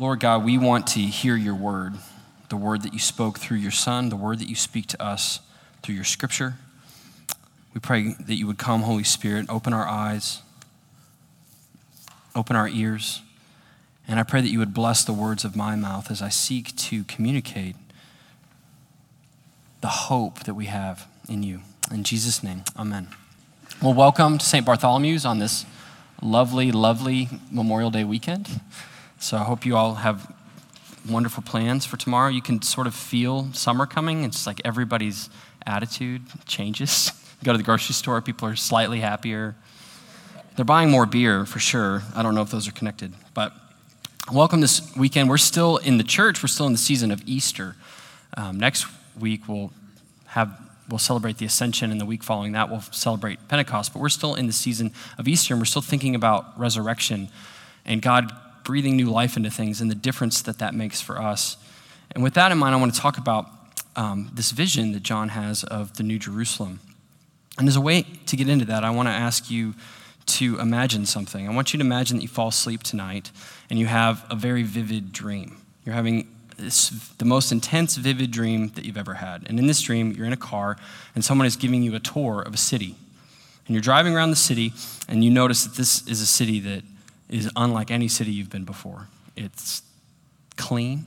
[0.00, 1.92] Lord God, we want to hear your word,
[2.48, 5.40] the word that you spoke through your Son, the word that you speak to us
[5.82, 6.54] through your scripture.
[7.74, 10.40] We pray that you would come, Holy Spirit, open our eyes,
[12.34, 13.20] open our ears,
[14.08, 16.74] and I pray that you would bless the words of my mouth as I seek
[16.76, 17.76] to communicate
[19.82, 21.60] the hope that we have in you.
[21.92, 23.08] In Jesus' name, amen.
[23.82, 24.64] Well, welcome to St.
[24.64, 25.66] Bartholomew's on this
[26.22, 28.60] lovely, lovely Memorial Day weekend.
[29.22, 30.34] So I hope you all have
[31.06, 32.30] wonderful plans for tomorrow.
[32.30, 34.24] You can sort of feel summer coming.
[34.24, 35.28] It's like everybody's
[35.66, 37.12] attitude changes.
[37.44, 39.56] Go to the grocery store, people are slightly happier.
[40.56, 42.02] They're buying more beer for sure.
[42.16, 43.12] I don't know if those are connected.
[43.34, 43.52] But
[44.32, 45.28] welcome this weekend.
[45.28, 47.76] We're still in the church, we're still in the season of Easter.
[48.38, 48.86] Um, next
[49.18, 49.70] week, we'll
[50.28, 50.58] have
[50.88, 54.34] we'll celebrate the ascension and the week following that we'll celebrate pentecost but we're still
[54.34, 57.28] in the season of easter and we're still thinking about resurrection
[57.84, 58.32] and god
[58.64, 61.56] breathing new life into things and the difference that that makes for us.
[62.12, 63.46] And with that in mind, I want to talk about
[63.96, 66.80] um, this vision that John has of the New Jerusalem.
[67.58, 69.74] And as a way to get into that, I want to ask you
[70.26, 71.48] to imagine something.
[71.48, 73.30] I want you to imagine that you fall asleep tonight
[73.68, 75.60] and you have a very vivid dream.
[75.84, 79.44] You're having this, the most intense, vivid dream that you've ever had.
[79.46, 80.76] And in this dream, you're in a car
[81.14, 82.94] and someone is giving you a tour of a city.
[83.66, 84.72] And you're driving around the city
[85.08, 86.82] and you notice that this is a city that
[87.30, 89.08] is unlike any city you've been before.
[89.36, 89.82] It's
[90.56, 91.06] clean,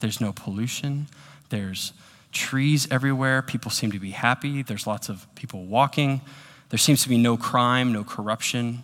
[0.00, 1.06] there's no pollution,
[1.50, 1.92] there's
[2.32, 6.22] trees everywhere, people seem to be happy, there's lots of people walking,
[6.70, 8.82] there seems to be no crime, no corruption,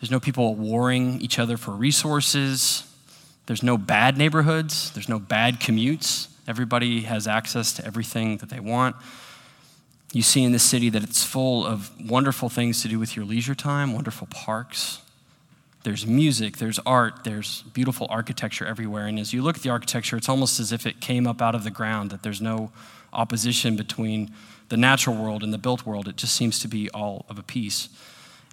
[0.00, 2.84] there's no people warring each other for resources,
[3.46, 6.28] there's no bad neighborhoods, there's no bad commutes.
[6.48, 8.96] Everybody has access to everything that they want.
[10.12, 13.24] You see in this city that it's full of wonderful things to do with your
[13.24, 15.01] leisure time, wonderful parks,
[15.84, 19.06] there's music, there's art, there's beautiful architecture everywhere.
[19.06, 21.54] And as you look at the architecture, it's almost as if it came up out
[21.54, 22.70] of the ground, that there's no
[23.12, 24.32] opposition between
[24.68, 26.08] the natural world and the built world.
[26.08, 27.88] It just seems to be all of a piece.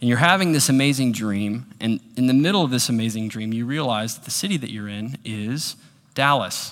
[0.02, 3.66] And you're having this amazing dream, and in the middle of this amazing dream, you
[3.66, 5.76] realize that the city that you're in is
[6.16, 6.72] Dallas.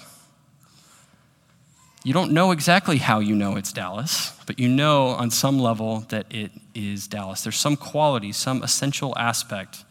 [2.03, 6.05] You don't know exactly how you know it's Dallas, but you know on some level
[6.09, 7.43] that it is Dallas.
[7.43, 9.83] There's some quality, some essential aspect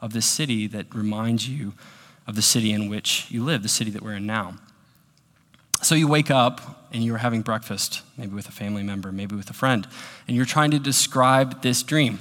[0.00, 1.74] of this city that reminds you
[2.26, 4.54] of the city in which you live, the city that we're in now.
[5.82, 9.48] So you wake up and you're having breakfast, maybe with a family member, maybe with
[9.50, 9.86] a friend,
[10.26, 12.18] and you're trying to describe this dream.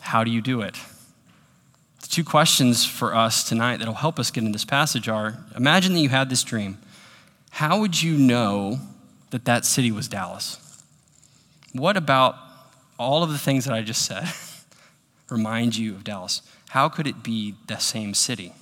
[0.00, 0.76] How do you do it?
[2.02, 5.94] The two questions for us tonight that'll help us get in this passage are imagine
[5.94, 6.78] that you had this dream.
[7.50, 8.78] How would you know
[9.30, 10.56] that that city was Dallas?
[11.72, 12.36] What about
[12.98, 14.28] all of the things that I just said
[15.30, 16.42] remind you of Dallas?
[16.70, 18.54] How could it be the same city?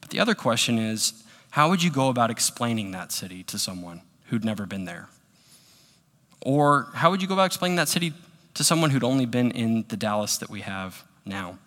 [0.00, 4.02] But the other question is how would you go about explaining that city to someone
[4.26, 5.08] who'd never been there?
[6.40, 8.12] Or how would you go about explaining that city
[8.54, 11.58] to someone who'd only been in the Dallas that we have now?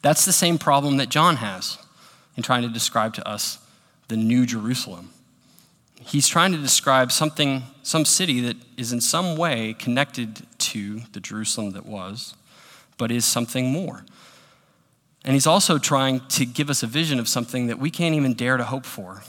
[0.00, 1.76] That's the same problem that John has
[2.34, 3.58] in trying to describe to us
[4.08, 5.10] the New Jerusalem.
[6.00, 11.20] He's trying to describe something, some city that is in some way connected to the
[11.20, 12.34] Jerusalem that was,
[12.96, 14.06] but is something more.
[15.26, 18.34] And he's also trying to give us a vision of something that we can't even
[18.34, 19.22] dare to hope for.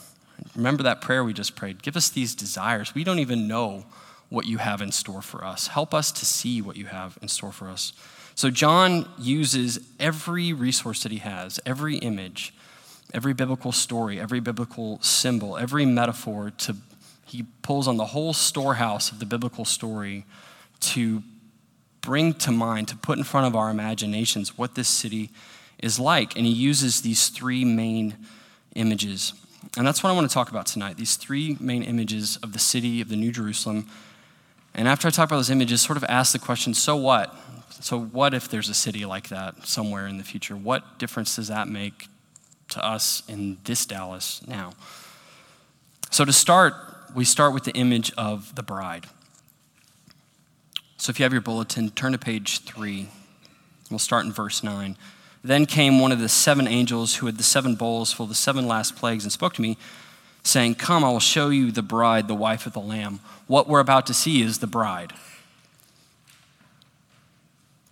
[0.56, 1.82] Remember that prayer we just prayed?
[1.82, 2.94] Give us these desires.
[2.94, 3.86] We don't even know
[4.30, 5.68] what you have in store for us.
[5.68, 7.94] Help us to see what you have in store for us.
[8.36, 12.54] So, John uses every resource that he has, every image,
[13.12, 16.76] every biblical story, every biblical symbol, every metaphor to
[17.26, 20.24] he pulls on the whole storehouse of the biblical story
[20.80, 21.22] to
[22.00, 25.30] bring to mind, to put in front of our imaginations what this city
[25.80, 26.36] is like.
[26.36, 28.16] And he uses these three main
[28.76, 29.34] images.
[29.78, 32.60] And that's what I want to talk about tonight these three main images of the
[32.60, 33.88] city of the New Jerusalem.
[34.74, 37.36] And after I talk about those images, sort of ask the question so what?
[37.80, 40.56] So, what if there's a city like that somewhere in the future?
[40.56, 42.08] What difference does that make
[42.70, 44.74] to us in this Dallas now?
[46.10, 46.74] So, to start,
[47.14, 49.06] we start with the image of the bride.
[50.98, 53.10] So, if you have your bulletin, turn to page three.
[53.92, 54.98] We'll start in verse 9.
[55.44, 58.36] Then came one of the seven angels who had the seven bowls full of the
[58.36, 59.78] seven last plagues and spoke to me,
[60.44, 63.20] saying, Come, I will show you the bride, the wife of the Lamb.
[63.48, 65.14] What we're about to see is the bride.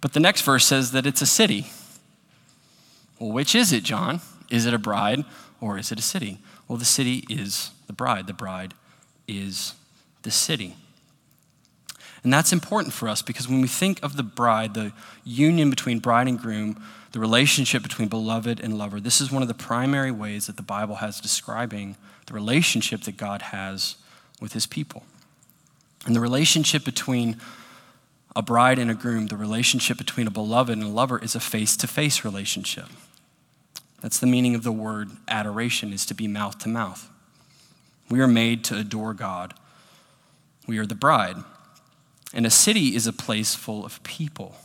[0.02, 1.68] But the next verse says that it's a city.
[3.20, 4.22] Well, which is it, John?
[4.50, 5.26] Is it a bride
[5.60, 6.40] or is it a city?
[6.68, 8.28] Well, the city is the bride.
[8.28, 8.74] The bride
[9.28, 9.74] is
[10.22, 10.76] the city.
[12.26, 14.92] And that's important for us because when we think of the bride, the
[15.24, 19.00] union between bride and groom, the relationship between beloved and lover.
[19.00, 21.96] This is one of the primary ways that the Bible has describing
[22.26, 23.98] the relationship that God has
[24.42, 25.04] with his people.
[26.08, 27.38] And the relationship between
[28.36, 31.40] a bride and a groom, the relationship between a beloved and a lover, is a
[31.40, 32.88] face to face relationship.
[34.02, 37.08] That's the meaning of the word adoration, is to be mouth to mouth.
[38.10, 39.54] We are made to adore God.
[40.66, 41.38] We are the bride.
[42.36, 44.58] And a city is a place full of people,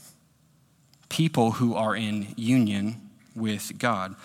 [1.08, 3.00] people who are in union
[3.37, 4.17] with God.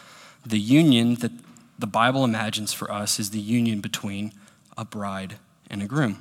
[0.43, 1.31] The union that
[1.77, 4.33] the Bible imagines for us is the union between
[4.75, 5.35] a bride
[5.69, 6.19] and a groom.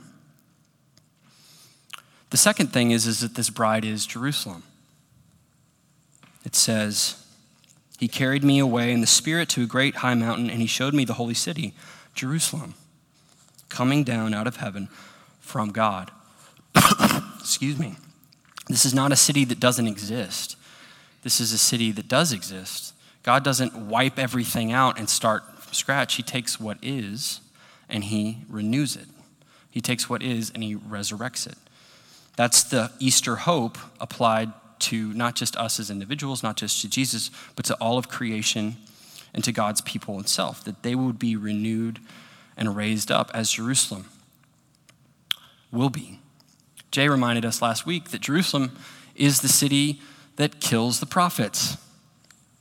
[2.28, 4.64] The second thing is, is that this bride is Jerusalem.
[6.44, 7.24] It says,
[7.98, 10.92] He carried me away in the Spirit to a great high mountain, and He showed
[10.92, 11.72] me the holy city,
[12.14, 12.74] Jerusalem,
[13.70, 14.88] coming down out of heaven
[15.40, 16.10] from God.
[17.40, 17.96] Excuse me.
[18.68, 20.56] This is not a city that doesn't exist.
[21.22, 22.94] This is a city that does exist.
[23.22, 26.14] God doesn't wipe everything out and start from scratch.
[26.14, 27.40] He takes what is
[27.88, 29.06] and he renews it.
[29.70, 31.56] He takes what is and he resurrects it.
[32.36, 37.30] That's the Easter hope applied to not just us as individuals, not just to Jesus,
[37.56, 38.76] but to all of creation
[39.32, 42.00] and to God's people itself, that they would be renewed
[42.56, 44.06] and raised up as Jerusalem
[45.72, 46.20] will be.
[46.94, 48.70] Jay reminded us last week that Jerusalem
[49.16, 50.00] is the city
[50.36, 51.76] that kills the prophets.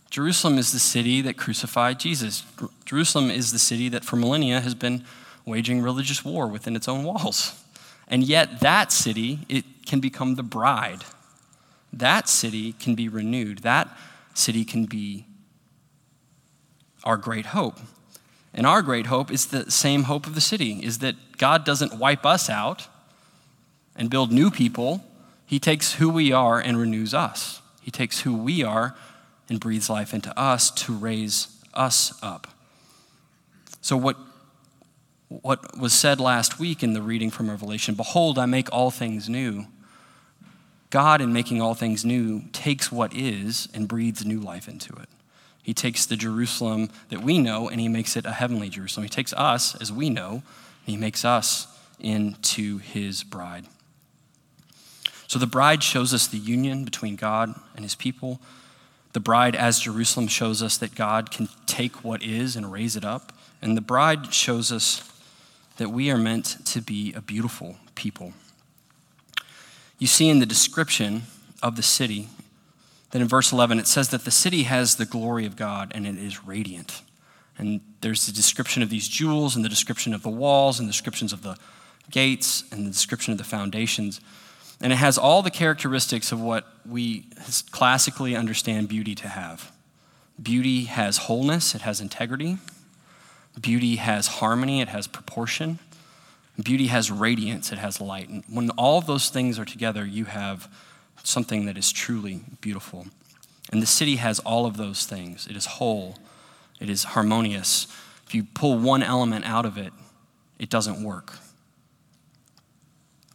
[0.10, 2.44] Jerusalem is the city that crucified Jesus.
[2.84, 5.06] Jerusalem is the city that for millennia has been
[5.46, 7.64] waging religious war within its own walls.
[8.08, 11.04] And yet, that city, it can become the bride.
[11.92, 13.60] That city can be renewed.
[13.60, 13.88] That
[14.34, 15.28] city can be
[17.04, 17.78] our great hope.
[18.52, 22.00] And our great hope is the same hope of the city is that God doesn't
[22.00, 22.88] wipe us out
[23.96, 25.04] and build new people.
[25.46, 27.62] He takes who we are and renews us.
[27.82, 28.96] He takes who we are
[29.50, 32.48] and breathes life into us to raise us up.
[33.82, 34.18] So, what
[35.42, 39.28] what was said last week in the reading from Revelation Behold, I make all things
[39.28, 39.66] new.
[40.90, 45.10] God, in making all things new, takes what is and breathes new life into it.
[45.64, 49.06] He takes the Jerusalem that we know and he makes it a heavenly Jerusalem.
[49.06, 50.44] He takes us, as we know, and
[50.86, 51.66] he makes us
[52.00, 53.66] into his bride.
[55.34, 58.40] So the bride shows us the union between God and his people.
[59.14, 63.04] The bride, as Jerusalem, shows us that God can take what is and raise it
[63.04, 63.34] up.
[63.60, 65.12] And the bride shows us
[65.78, 68.34] that we are meant to be a beautiful people.
[69.98, 71.24] You see in the description
[71.64, 72.28] of the city
[73.10, 76.06] that in verse 11 it says that the city has the glory of God and
[76.06, 77.02] it is radiant.
[77.58, 80.92] And there's the description of these jewels and the description of the walls and the
[80.92, 81.58] descriptions of the
[82.12, 84.22] gates and the description of the foundations.
[84.84, 87.26] And it has all the characteristics of what we
[87.72, 89.72] classically understand beauty to have.
[90.42, 92.60] Beauty has wholeness, it has integrity,
[93.60, 95.80] Beauty has harmony, it has proportion.
[96.62, 98.30] Beauty has radiance, it has light.
[98.30, 100.68] And when all of those things are together, you have
[101.24, 103.08] something that is truly beautiful.
[103.72, 105.48] And the city has all of those things.
[105.48, 106.18] It is whole,
[106.80, 107.88] it is harmonious.
[108.26, 109.94] If you pull one element out of it,
[110.60, 111.34] it doesn't work.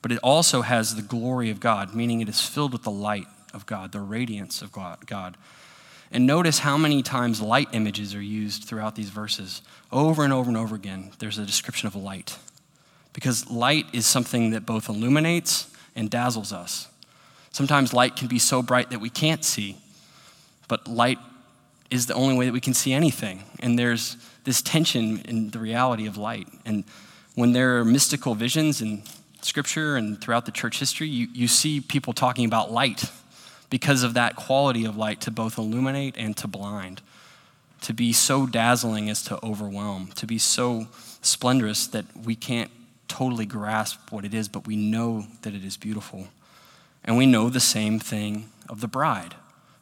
[0.01, 3.27] But it also has the glory of God, meaning it is filled with the light
[3.53, 5.37] of God, the radiance of God.
[6.11, 9.63] And notice how many times light images are used throughout these verses.
[9.93, 12.39] Over and over and over again, there's a description of light.
[13.13, 16.89] Because light is something that both illuminates and dazzles us.
[17.51, 19.77] Sometimes light can be so bright that we can't see,
[20.69, 21.19] but light
[21.91, 23.43] is the only way that we can see anything.
[23.61, 26.47] And there's this tension in the reality of light.
[26.65, 26.85] And
[27.35, 29.03] when there are mystical visions in
[29.43, 33.05] scripture and throughout the church history, you, you see people talking about light
[33.71, 37.03] because of that quality of light to both illuminate and to blind,
[37.83, 40.89] to be so dazzling as to overwhelm, to be so
[41.23, 42.71] splendorous that we can't
[43.09, 46.29] totally grasp what it is, but we know that it is beautiful.
[47.05, 49.35] And we know the same thing of the bride.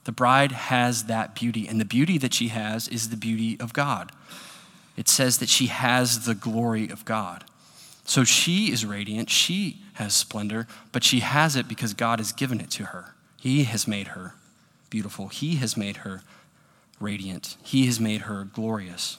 [0.05, 3.73] The bride has that beauty, and the beauty that she has is the beauty of
[3.73, 4.13] God.
[4.97, 7.45] It says that she has the glory of God.
[8.07, 12.61] So she is radiant, she has splendor, but she has it because God has given
[12.61, 13.15] it to her.
[13.41, 14.35] He has made her
[14.91, 15.29] beautiful.
[15.29, 16.23] He has made her
[17.01, 17.57] radiant.
[17.63, 19.19] He has made her glorious.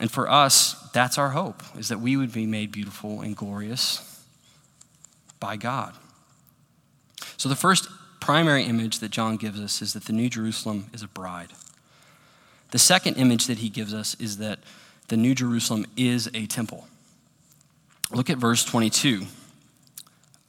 [0.00, 4.24] And for us, that's our hope, is that we would be made beautiful and glorious
[5.38, 5.94] by God.
[7.36, 7.88] So the first
[8.20, 11.50] primary image that John gives us is that the New Jerusalem is a bride.
[12.72, 14.58] The second image that he gives us is that
[15.08, 16.88] the New Jerusalem is a temple.
[18.14, 19.26] Look at verse 22.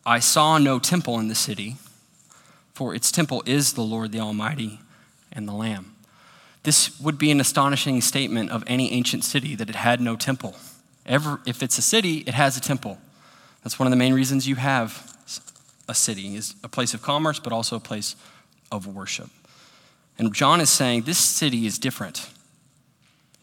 [0.06, 1.78] I saw no temple in the city
[2.76, 4.82] for its temple is the Lord the Almighty
[5.32, 5.96] and the Lamb.
[6.64, 10.56] This would be an astonishing statement of any ancient city that it had no temple.
[11.06, 12.98] Ever, if it's a city, it has a temple.
[13.64, 15.16] That's one of the main reasons you have
[15.88, 18.16] a city, is a place of commerce, but also a place
[18.72, 19.30] of worship.
[20.20, 22.30] And John is saying this city is different.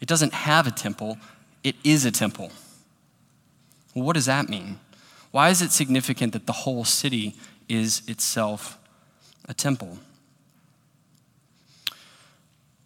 [0.01, 1.17] It doesn't have a temple,
[1.65, 2.51] it is a temple.
[3.95, 4.79] Well, what does that mean?
[5.31, 7.35] Why is it significant that the whole city
[7.69, 8.79] is itself
[9.49, 9.99] a temple?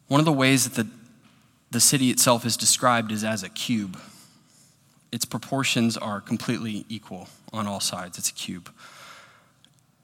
[0.09, 0.91] One of the ways that the,
[1.71, 3.99] the city itself is described is as a cube.
[5.11, 8.19] Its proportions are completely equal on all sides.
[8.19, 8.71] It's a cube.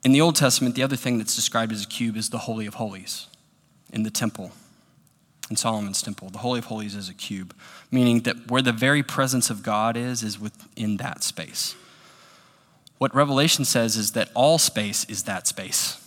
[0.03, 2.65] In the Old Testament, the other thing that's described as a cube is the Holy
[2.65, 3.27] of Holies
[3.93, 4.51] in the temple,
[5.49, 6.29] in Solomon's temple.
[6.29, 7.55] The Holy of Holies is a cube,
[7.91, 11.75] meaning that where the very presence of God is, is within that space.
[12.97, 15.99] What Revelation says is that all space is that space,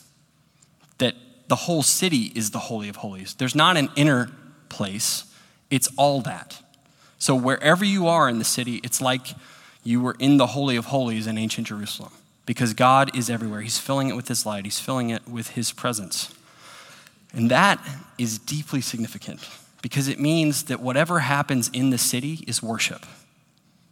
[0.99, 1.15] that
[1.49, 3.35] the whole city is the Holy of Holies.
[3.35, 4.31] There's not an inner
[4.69, 5.25] place,
[5.71, 6.63] it's all that.
[7.19, 9.29] So wherever you are in the city, it's like
[9.85, 12.13] you were in the Holy of Holies in ancient Jerusalem
[12.47, 13.61] because God is everywhere.
[13.61, 16.33] He's filling it with His light, He's filling it with His presence.
[17.37, 17.87] And that
[18.19, 19.47] is deeply significant
[19.83, 23.05] because it means that whatever happens in the city is worship.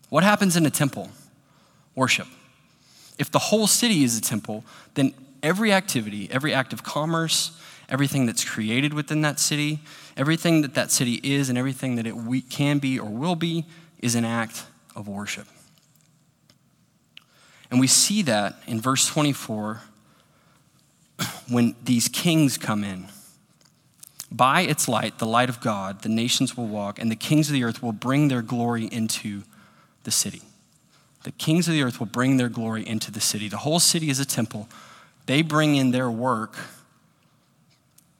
[0.08, 1.10] What happens in a temple?
[1.94, 2.26] Worship.
[3.18, 8.24] If the whole city is a temple, then every activity, every act of commerce, everything
[8.24, 9.80] that's created within that city,
[10.16, 12.14] everything that that city is, and everything that it
[12.48, 13.66] can be or will be
[14.00, 14.64] is an act
[14.96, 15.46] of worship.
[17.70, 19.82] And we see that in verse 24
[21.48, 23.08] when these kings come in.
[24.30, 27.52] By its light, the light of God, the nations will walk, and the kings of
[27.52, 29.42] the earth will bring their glory into
[30.04, 30.42] the city.
[31.22, 33.48] The kings of the earth will bring their glory into the city.
[33.48, 34.68] The whole city is a temple
[35.26, 36.56] they bring in their work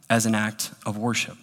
[0.09, 1.37] as an act of worship.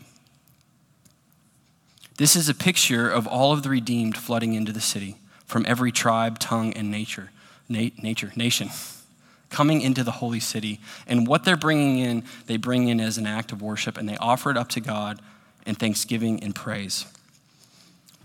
[2.18, 5.92] This is a picture of all of the redeemed flooding into the city from every
[5.92, 7.32] tribe, tongue, and nature,
[7.68, 8.70] na- nature, nation,
[9.52, 10.80] coming into the holy city.
[11.06, 14.18] And what they're bringing in, they bring in as an act of worship, and they
[14.18, 15.20] offer it up to God
[15.68, 17.06] in thanksgiving and praise.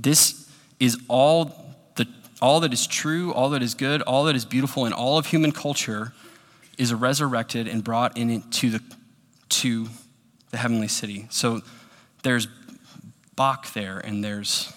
[0.01, 2.07] This is all, the,
[2.41, 5.27] all that is true, all that is good, all that is beautiful in all of
[5.27, 6.13] human culture
[6.79, 8.83] is resurrected and brought into the,
[9.49, 9.89] to
[10.51, 11.27] the heavenly city.
[11.31, 11.61] So
[12.23, 12.49] there's
[13.35, 14.73] Bach there, and there's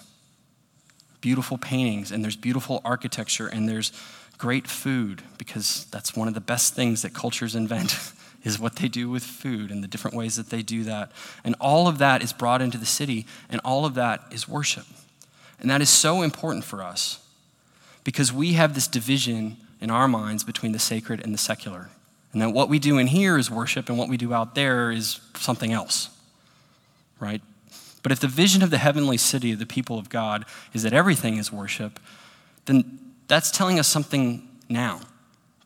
[1.22, 3.90] beautiful paintings, and there's beautiful architecture, and there's
[4.40, 7.94] great food, because that's one of the best things that cultures invent.
[8.42, 11.12] is what they do with food and the different ways that they do that.
[11.44, 14.86] And all of that is brought into the city, and all of that is worship.
[15.60, 17.22] And that is so important for us
[18.02, 21.90] because we have this division in our minds between the sacred and the secular.
[22.32, 24.90] And that what we do in here is worship, and what we do out there
[24.90, 26.08] is something else,
[27.18, 27.42] right?
[28.02, 30.94] But if the vision of the heavenly city of the people of God is that
[30.94, 32.00] everything is worship,
[32.64, 35.00] then that's telling us something now.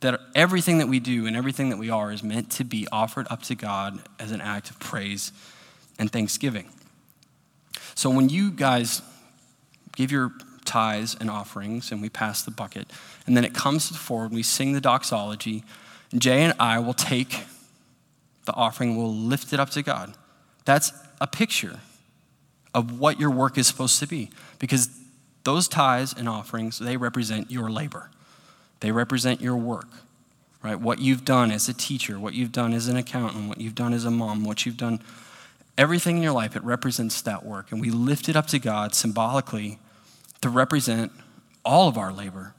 [0.01, 3.27] That everything that we do and everything that we are is meant to be offered
[3.31, 5.33] up to God as an act of praise
[5.99, 6.69] and thanksgiving.
[7.95, 9.01] So when you guys
[9.97, 10.33] give your
[10.65, 12.91] tithes and offerings and we pass the bucket.
[13.27, 15.65] And then it comes forward, we sing the doxology.
[16.11, 17.45] And Jay and I will take
[18.45, 20.15] the offering, we'll lift it up to God.
[20.65, 21.81] That's a picture
[22.75, 24.31] of what your work is supposed to be.
[24.59, 24.89] Because
[25.45, 28.11] those tithes and offerings, they represent your labor.
[28.81, 29.89] They represent your work,
[30.63, 30.79] right?
[30.79, 33.93] What you've done as a teacher, what you've done as an accountant, what you've done
[33.93, 35.01] as a mom, what you've done,
[35.79, 37.71] everything in your life, it represents that work.
[37.73, 39.79] And we lift it up to God symbolically
[40.41, 41.13] to represent
[41.65, 42.55] all of our labor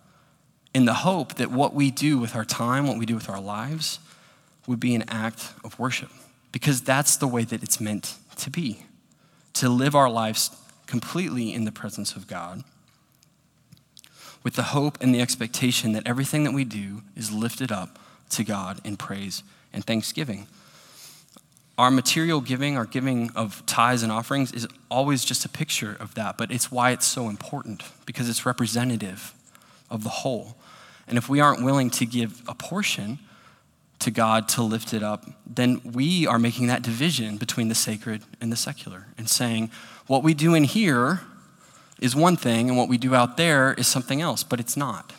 [0.73, 3.39] in the hope that what we do with our time, what we do with our
[3.39, 3.99] lives,
[4.67, 6.09] would be an act of worship.
[6.51, 8.85] Because that's the way that it's meant to be
[9.53, 10.51] to live our lives
[10.85, 12.63] completely in the presence of God,
[14.45, 17.97] with the hope and the expectation that everything that we do is lifted up
[18.29, 19.41] to God in praise
[19.73, 20.45] and thanksgiving.
[21.79, 26.13] Our material giving, our giving of tithes and offerings, is always just a picture of
[26.13, 29.33] that, but it's why it's so important because it's representative
[29.89, 30.55] of the whole.
[31.07, 33.17] And if we aren't willing to give a portion
[33.99, 38.21] to God to lift it up, then we are making that division between the sacred
[38.39, 39.71] and the secular and saying,
[40.05, 41.21] what we do in here
[42.05, 45.11] is one thing, and what we do out there is something else, but it's not.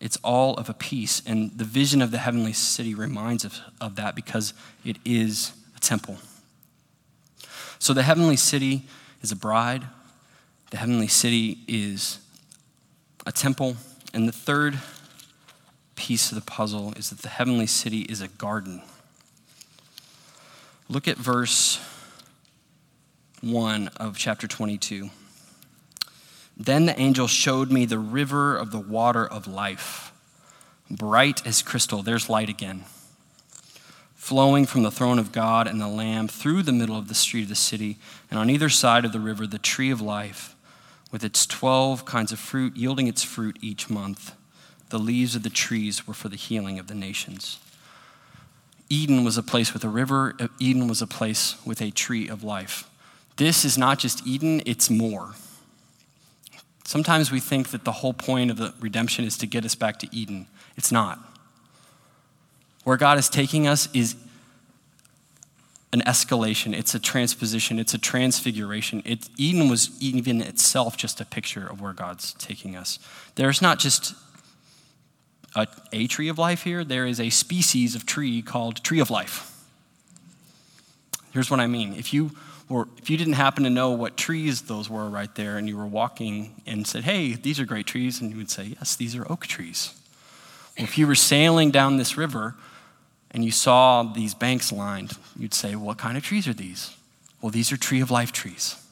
[0.00, 1.20] It's all of a piece.
[1.26, 4.54] And the vision of the heavenly city reminds us of that because
[4.86, 6.16] it is a temple.
[7.78, 8.86] So the heavenly city
[9.22, 9.84] is a bride,
[10.70, 12.20] the heavenly city is
[13.26, 13.76] a temple.
[14.14, 14.78] And the third
[15.94, 18.80] piece of the puzzle is that the heavenly city is a garden.
[20.88, 21.80] Look at verse
[23.42, 25.10] 1 of chapter 22.
[26.56, 30.12] Then the angel showed me the river of the water of life,
[30.90, 32.02] bright as crystal.
[32.02, 32.84] There's light again.
[34.14, 37.42] Flowing from the throne of God and the Lamb through the middle of the street
[37.42, 37.98] of the city,
[38.30, 40.56] and on either side of the river, the tree of life,
[41.12, 44.34] with its 12 kinds of fruit, yielding its fruit each month.
[44.88, 47.58] The leaves of the trees were for the healing of the nations.
[48.88, 52.42] Eden was a place with a river, Eden was a place with a tree of
[52.42, 52.88] life.
[53.36, 55.34] This is not just Eden, it's more.
[56.86, 59.98] Sometimes we think that the whole point of the redemption is to get us back
[59.98, 60.46] to Eden.
[60.76, 61.18] It's not.
[62.84, 64.14] Where God is taking us is
[65.92, 69.02] an escalation, it's a transposition, it's a transfiguration.
[69.04, 73.00] It, Eden was even itself just a picture of where God's taking us.
[73.34, 74.14] There's not just
[75.56, 79.10] a, a tree of life here, there is a species of tree called tree of
[79.10, 79.55] life.
[81.36, 81.92] Here's what I mean.
[81.92, 82.30] If you
[82.70, 85.76] or if you didn't happen to know what trees those were right there and you
[85.76, 89.14] were walking and said, hey, these are great trees, and you would say, yes, these
[89.14, 89.92] are oak trees.
[90.78, 92.54] Or if you were sailing down this river
[93.32, 96.96] and you saw these banks lined, you'd say, what kind of trees are these?
[97.42, 98.82] Well, these are tree of life trees.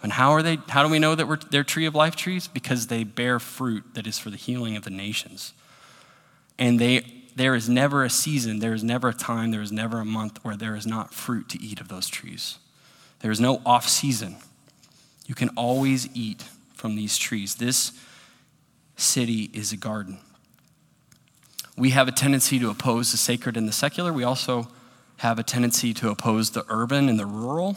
[0.00, 0.58] And how are they?
[0.68, 2.46] How do we know that we're, they're tree of life trees?
[2.46, 5.54] Because they bear fruit that is for the healing of the nations.
[6.56, 10.00] And they there is never a season, there is never a time, there is never
[10.00, 12.58] a month where there is not fruit to eat of those trees.
[13.20, 14.36] There is no off season.
[15.26, 17.54] You can always eat from these trees.
[17.54, 17.92] This
[18.96, 20.18] city is a garden.
[21.76, 24.12] We have a tendency to oppose the sacred and the secular.
[24.12, 24.68] We also
[25.18, 27.76] have a tendency to oppose the urban and the rural,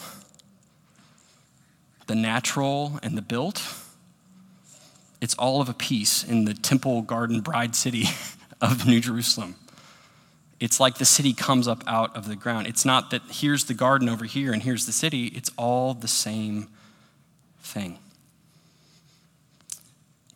[2.07, 3.61] the natural and the built.
[5.21, 8.05] It's all of a piece in the temple garden bride city
[8.61, 9.55] of New Jerusalem.
[10.59, 12.67] It's like the city comes up out of the ground.
[12.67, 16.07] It's not that here's the garden over here and here's the city, it's all the
[16.07, 16.69] same
[17.61, 17.99] thing.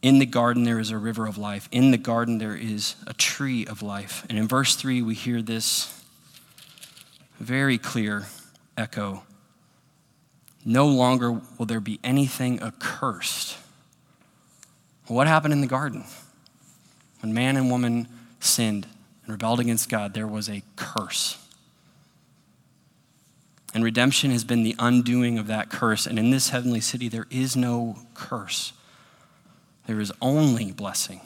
[0.02, 1.68] In the garden, there is a river of life.
[1.72, 4.26] In the garden, there is a tree of life.
[4.30, 6.04] And in verse 3, we hear this
[7.40, 8.28] very clear
[8.78, 9.24] echo
[10.64, 13.58] No longer will there be anything accursed.
[15.08, 16.06] What happened in the garden?
[17.22, 18.08] When man and woman
[18.40, 18.88] sinned
[19.24, 21.38] and rebelled against God, there was a curse.
[23.74, 26.08] And redemption has been the undoing of that curse.
[26.08, 28.74] And in this heavenly city, there is no curse.
[29.86, 31.22] There is only blessing.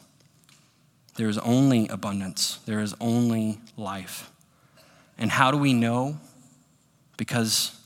[1.16, 2.60] There is only abundance.
[2.66, 4.32] There is only life.
[5.18, 6.18] And how do we know?
[7.18, 7.80] Because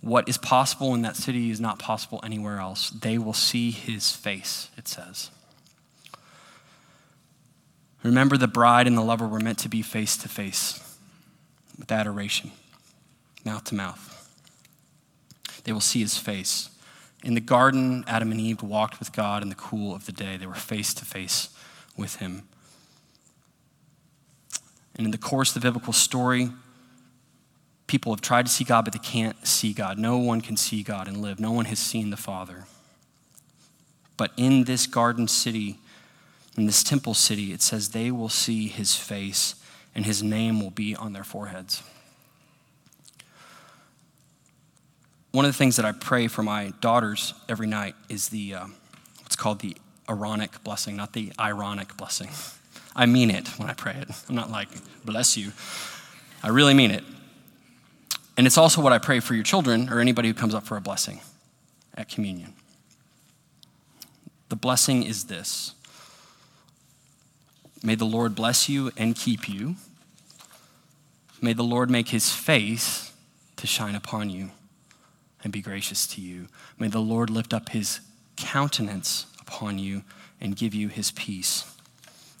[0.00, 2.90] what is possible in that city is not possible anywhere else.
[2.90, 5.30] They will see his face, it says.
[8.02, 10.80] Remember, the bride and the lover were meant to be face to face
[11.78, 12.50] with adoration,
[13.44, 14.08] mouth to mouth.
[15.64, 16.70] They will see his face.
[17.22, 20.36] In the garden, Adam and Eve walked with God in the cool of the day.
[20.36, 21.50] They were face to face
[21.96, 22.48] with him.
[24.96, 26.50] And in the course of the biblical story,
[27.86, 29.98] people have tried to see God, but they can't see God.
[29.98, 31.38] No one can see God and live.
[31.38, 32.64] No one has seen the Father.
[34.16, 35.78] But in this garden city,
[36.56, 39.54] in this temple city, it says they will see his face
[39.94, 41.82] and his name will be on their foreheads.
[45.32, 48.66] One of the things that I pray for my daughters every night is the uh,
[49.20, 49.76] what's called the
[50.08, 52.28] Aaronic blessing, not the ironic blessing.
[52.96, 54.08] I mean it when I pray it.
[54.28, 54.68] I'm not like,
[55.04, 55.52] bless you.
[56.42, 57.04] I really mean it.
[58.36, 60.76] And it's also what I pray for your children or anybody who comes up for
[60.76, 61.20] a blessing
[61.94, 62.54] at communion.
[64.48, 65.74] The blessing is this
[67.82, 69.76] May the Lord bless you and keep you.
[71.40, 73.12] May the Lord make his face
[73.56, 74.50] to shine upon you
[75.42, 76.46] and be gracious to you.
[76.78, 78.00] May the Lord lift up his
[78.36, 80.02] countenance upon you
[80.40, 81.64] and give you his peace.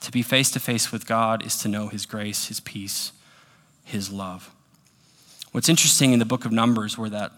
[0.02, 3.12] To be face to face with God is to know his grace, his peace,
[3.84, 4.50] his love.
[5.50, 7.32] What's interesting in the book of Numbers, where that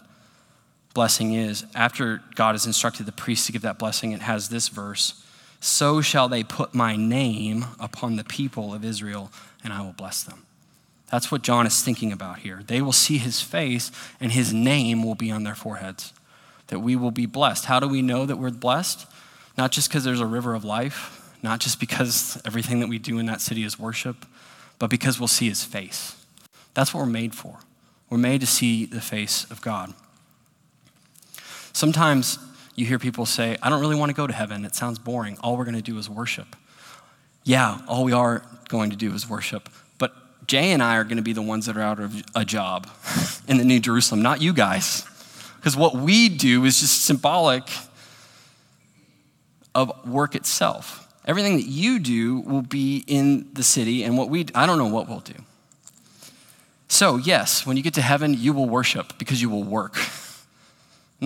[0.93, 4.69] blessing is, after God has instructed the priest to give that blessing, it has this
[4.69, 5.24] verse
[5.59, 9.31] so shall they put my name upon the people of Israel,
[9.63, 10.45] and I will bless them.
[11.11, 12.61] That's what John is thinking about here.
[12.65, 16.13] They will see his face, and his name will be on their foreheads,
[16.67, 17.65] that we will be blessed.
[17.65, 19.07] How do we know that we're blessed?
[19.57, 23.19] Not just because there's a river of life, not just because everything that we do
[23.19, 24.25] in that city is worship,
[24.79, 26.15] but because we'll see his face.
[26.73, 27.59] That's what we're made for.
[28.09, 29.93] We're made to see the face of God.
[31.71, 32.39] Sometimes
[32.75, 34.65] you hear people say, I don't really want to go to heaven.
[34.65, 35.37] It sounds boring.
[35.41, 36.55] All we're going to do is worship.
[37.43, 39.69] Yeah, all we are going to do is worship.
[39.97, 40.13] But
[40.45, 42.87] Jay and I are going to be the ones that are out of a job
[43.47, 45.03] in the New Jerusalem, not you guys.
[45.57, 47.63] Because what we do is just symbolic
[49.73, 51.01] of work itself.
[51.25, 54.87] Everything that you do will be in the city, and what we, I don't know
[54.87, 55.33] what we'll do.
[56.87, 59.97] So, yes, when you get to heaven, you will worship because you will work.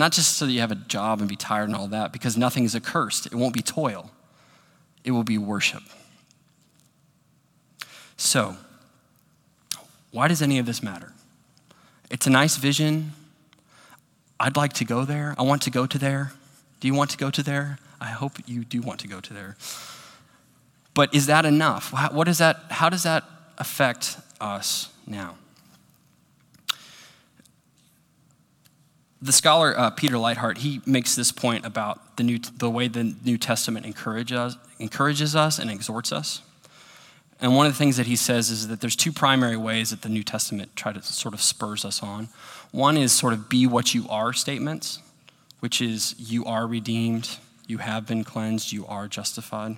[0.00, 2.34] Not just so that you have a job and be tired and all that, because
[2.34, 3.26] nothing is accursed.
[3.26, 4.10] It won't be toil,
[5.04, 5.82] it will be worship.
[8.16, 8.56] So,
[10.10, 11.12] why does any of this matter?
[12.10, 13.12] It's a nice vision.
[14.40, 15.34] I'd like to go there.
[15.36, 16.32] I want to go to there.
[16.80, 17.78] Do you want to go to there?
[18.00, 19.58] I hope you do want to go to there.
[20.94, 21.92] But is that enough?
[22.10, 23.24] What is that, how does that
[23.58, 25.34] affect us now?
[29.22, 33.14] The scholar uh, Peter Leithart, he makes this point about the, new, the way the
[33.24, 36.40] New Testament encourages, encourages us and exhorts us.
[37.42, 40.02] And one of the things that he says is that there's two primary ways that
[40.02, 42.28] the New Testament try to sort of spurs us on.
[42.70, 45.00] One is sort of be what you are statements,
[45.60, 49.76] which is you are redeemed, you have been cleansed, you are justified.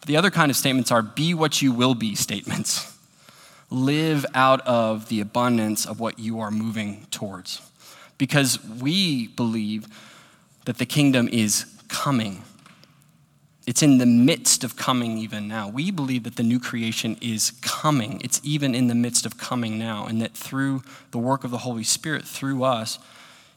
[0.00, 2.96] But the other kind of statements are be what you will be statements.
[3.70, 7.62] Live out of the abundance of what you are moving towards.
[8.18, 9.86] Because we believe
[10.64, 12.42] that the kingdom is coming
[13.66, 15.68] it's in the midst of coming even now.
[15.68, 18.20] We believe that the new creation is coming.
[18.22, 21.58] It's even in the midst of coming now, and that through the work of the
[21.58, 22.98] Holy Spirit, through us,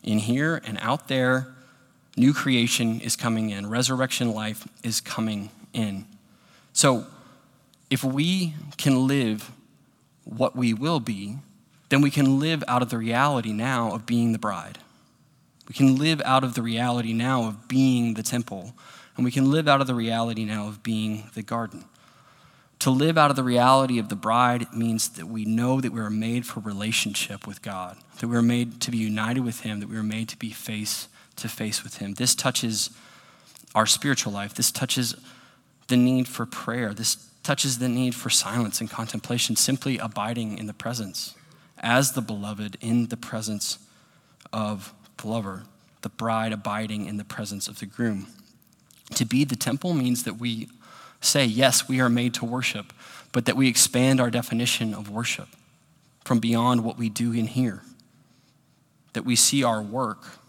[0.03, 1.53] in here and out there,
[2.15, 3.67] new creation is coming in.
[3.67, 6.05] Resurrection life is coming in.
[6.71, 7.05] So,
[7.89, 9.51] if we can live
[10.23, 11.37] what we will be,
[11.89, 14.79] then we can live out of the reality now of being the bride.
[15.67, 18.73] We can live out of the reality now of being the temple
[19.17, 21.85] and we can live out of the reality now of being the garden.
[22.81, 25.99] To live out of the reality of the bride means that we know that we
[25.99, 29.79] are made for relationship with God, that we are made to be united with Him,
[29.79, 32.13] that we are made to be face to face with Him.
[32.13, 32.91] This touches
[33.73, 34.53] our spiritual life.
[34.53, 35.15] This touches
[35.87, 36.93] the need for prayer.
[36.93, 41.36] This touches the need for silence and contemplation, simply abiding in the presence
[41.79, 43.79] as the beloved in the presence
[44.51, 45.63] of the lover,
[46.01, 48.27] the bride abiding in the presence of the groom.
[49.15, 50.69] To be the temple means that we
[51.21, 52.93] say, yes, we are made to worship,
[53.31, 55.47] but that we expand our definition of worship
[56.23, 57.81] from beyond what we do in here.
[59.13, 60.39] That we see our work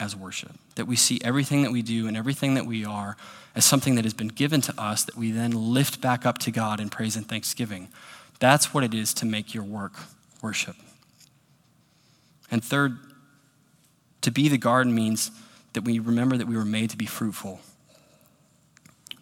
[0.00, 0.52] as worship.
[0.74, 3.16] That we see everything that we do and everything that we are
[3.54, 6.50] as something that has been given to us that we then lift back up to
[6.50, 7.88] God in praise and thanksgiving.
[8.40, 9.92] That's what it is to make your work
[10.42, 10.76] worship.
[12.50, 12.98] And third,
[14.20, 15.30] to be the garden means
[15.72, 17.60] that we remember that we were made to be fruitful,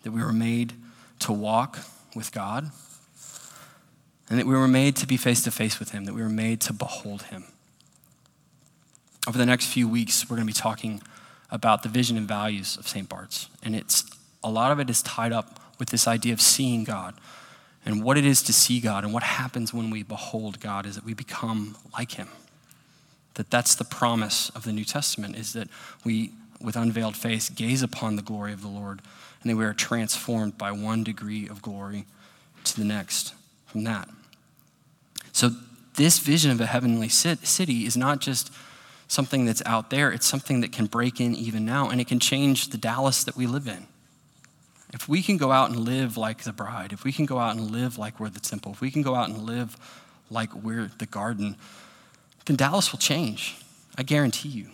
[0.03, 0.73] that we were made
[1.21, 1.79] to walk
[2.15, 2.71] with God,
[4.29, 6.29] and that we were made to be face to face with Him, that we were
[6.29, 7.45] made to behold Him.
[9.29, 11.03] Over the next few weeks, we're going to be talking
[11.51, 13.09] about the vision and values of St.
[13.09, 13.49] Bart's.
[13.63, 14.05] And it's
[14.43, 17.15] a lot of it is tied up with this idea of seeing God
[17.85, 20.97] and what it is to see God and what happens when we behold God is
[20.97, 22.29] that we become like him.
[23.35, 25.69] That that's the promise of the New Testament is that
[26.05, 29.01] we with unveiled face, gaze upon the glory of the Lord,
[29.43, 32.05] and that we are transformed by one degree of glory
[32.65, 33.35] to the next
[33.67, 34.09] from that.
[35.33, 35.51] So,
[35.97, 38.53] this vision of a heavenly city is not just
[39.09, 42.21] something that's out there, it's something that can break in even now, and it can
[42.21, 43.87] change the Dallas that we live in.
[44.93, 47.57] If we can go out and live like the bride, if we can go out
[47.57, 49.77] and live like we're the temple, if we can go out and live
[50.31, 51.57] like we're the garden,
[52.47, 53.57] then Dallas will change.
[53.97, 54.69] I guarantee you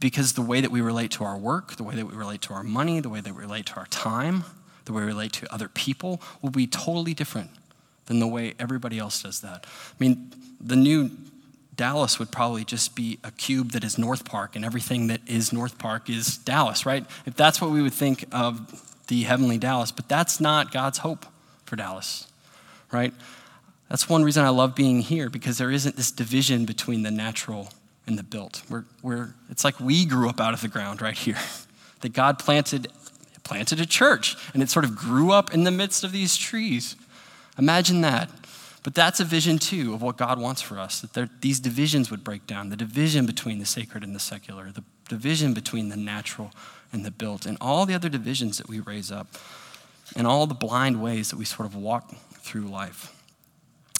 [0.00, 2.54] because the way that we relate to our work, the way that we relate to
[2.54, 4.44] our money, the way that we relate to our time,
[4.84, 7.50] the way we relate to other people will be totally different
[8.06, 9.66] than the way everybody else does that.
[9.66, 11.10] I mean, the new
[11.78, 15.52] Dallas would probably just be a cube that is North Park, and everything that is
[15.52, 17.06] North Park is Dallas, right?
[17.24, 21.24] If that's what we would think of the heavenly Dallas, but that's not God's hope
[21.64, 22.26] for Dallas,
[22.92, 23.14] right?
[23.88, 27.68] That's one reason I love being here because there isn't this division between the natural
[28.08, 28.62] and the built.
[28.68, 31.38] We're, we're, it's like we grew up out of the ground right here.
[32.02, 32.86] That God planted,
[33.42, 36.94] planted a church, and it sort of grew up in the midst of these trees.
[37.58, 38.30] Imagine that.
[38.88, 42.10] But that's a vision too of what God wants for us, that there, these divisions
[42.10, 45.96] would break down the division between the sacred and the secular, the division between the
[45.98, 46.52] natural
[46.90, 49.26] and the built, and all the other divisions that we raise up,
[50.16, 53.14] and all the blind ways that we sort of walk through life.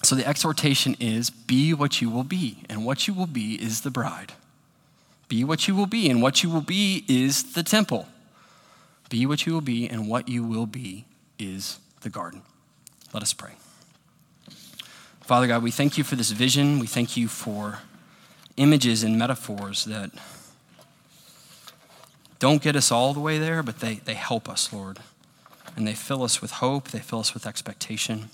[0.04, 3.82] So the exhortation is be what you will be, and what you will be is
[3.82, 4.32] the bride.
[5.28, 8.08] Be what you will be, and what you will be is the temple.
[9.10, 11.04] Be what you will be, and what you will be
[11.38, 12.40] is the garden.
[13.12, 13.52] Let us pray.
[15.28, 16.78] Father God, we thank you for this vision.
[16.78, 17.80] We thank you for
[18.56, 20.10] images and metaphors that
[22.38, 25.00] don't get us all the way there, but they, they help us, Lord.
[25.76, 28.30] And they fill us with hope, they fill us with expectation.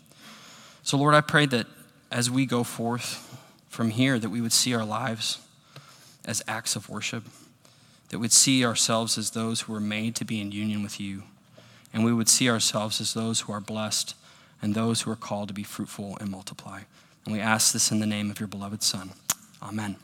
[0.85, 1.67] So, Lord, I pray that
[2.13, 5.41] as we go forth from here, that we would see our lives
[6.25, 7.25] as acts of worship,
[8.11, 11.25] that we'd see ourselves as those who are made to be in union with you,
[11.93, 14.15] and we would see ourselves as those who are blessed
[14.64, 16.81] and those who are called to be fruitful and multiply.
[17.27, 19.11] And we ask this in the name of your beloved Son.
[19.62, 19.96] Amen.